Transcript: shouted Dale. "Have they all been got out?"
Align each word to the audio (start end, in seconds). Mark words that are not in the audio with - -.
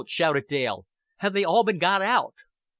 shouted 0.09 0.47
Dale. 0.47 0.87
"Have 1.19 1.33
they 1.33 1.43
all 1.43 1.63
been 1.63 1.77
got 1.77 2.01
out?" 2.01 2.33